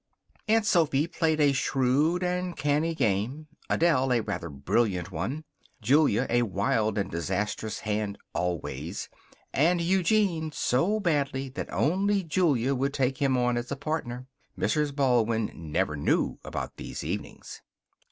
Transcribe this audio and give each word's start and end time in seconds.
Aunt 0.47 0.65
Sophy 0.65 1.05
played 1.05 1.39
a 1.39 1.51
shrewd 1.51 2.23
and 2.23 2.57
canny 2.57 2.95
game, 2.95 3.45
Adele 3.69 4.13
a 4.13 4.21
rather 4.21 4.49
brilliant 4.49 5.11
one, 5.11 5.43
Julia 5.79 6.25
a 6.27 6.41
wild 6.41 6.97
and 6.97 7.11
disastrous 7.11 7.81
hand, 7.81 8.17
always, 8.33 9.09
and 9.53 9.79
Eugene 9.79 10.51
so 10.51 10.99
badly 10.99 11.49
that 11.49 11.71
only 11.71 12.23
Julia 12.23 12.73
would 12.73 12.95
take 12.95 13.19
him 13.19 13.37
on 13.37 13.57
as 13.57 13.71
a 13.71 13.75
partner. 13.75 14.25
Mrs. 14.57 14.95
Baldwin 14.95 15.51
never 15.53 15.95
knew 15.95 16.39
about 16.43 16.77
these 16.77 17.03
evenings. 17.03 17.61